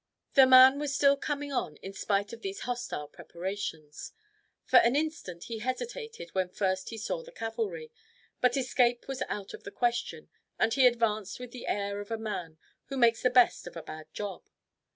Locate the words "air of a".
11.67-12.17